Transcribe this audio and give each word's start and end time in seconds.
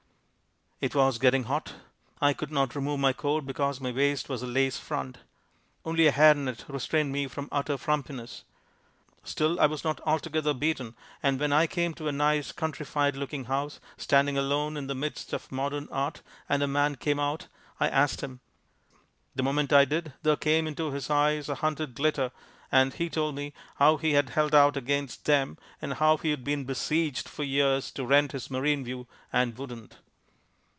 It 0.83 0.95
was 0.95 1.19
getting 1.19 1.43
hot. 1.43 1.75
I 2.19 2.33
could 2.33 2.51
not 2.51 2.73
remove 2.73 2.99
my 2.99 3.13
coat 3.13 3.45
because 3.45 3.79
my 3.79 3.91
waist 3.91 4.29
was 4.29 4.41
a 4.41 4.47
lace 4.47 4.79
front. 4.79 5.19
Only 5.85 6.07
a 6.07 6.11
hair 6.11 6.33
net 6.33 6.65
restrained 6.67 7.11
me 7.11 7.27
from 7.27 7.49
utter 7.51 7.77
frumpiness. 7.77 8.45
Still 9.23 9.59
I 9.59 9.67
was 9.67 9.83
not 9.83 10.01
altogether 10.07 10.55
beaten 10.55 10.95
and 11.21 11.39
when 11.39 11.53
I 11.53 11.67
came 11.67 11.93
to 11.93 12.07
a 12.07 12.11
nice 12.11 12.51
countrified 12.51 13.15
looking 13.15 13.43
house 13.43 13.79
standing 13.95 14.39
alone 14.39 14.75
in 14.75 14.87
the 14.87 14.95
midst 14.95 15.33
of 15.33 15.51
modern 15.51 15.87
art 15.91 16.23
and 16.49 16.63
a 16.63 16.67
man 16.67 16.95
came 16.95 17.19
out 17.19 17.45
I 17.79 17.87
asked 17.87 18.21
him. 18.21 18.39
The 19.35 19.43
moment 19.43 19.71
I 19.71 19.85
did 19.85 20.13
there 20.23 20.35
came 20.35 20.65
into 20.65 20.89
his 20.89 21.11
eyes 21.11 21.47
a 21.47 21.53
hunted 21.53 21.93
glitter 21.93 22.31
and 22.71 22.95
he 22.95 23.07
told 23.07 23.35
me 23.35 23.53
how 23.75 23.97
he 23.97 24.13
had 24.13 24.29
held 24.29 24.55
out 24.55 24.75
against 24.75 25.25
them 25.25 25.59
and 25.79 25.93
how 25.93 26.17
he 26.17 26.31
had 26.31 26.43
been 26.43 26.63
besieged 26.65 27.29
for 27.29 27.43
years 27.43 27.91
to 27.91 28.03
rent 28.03 28.31
his 28.31 28.49
marine 28.49 28.83
view 28.83 29.05
and 29.31 29.59
wouldn't. 29.59 29.99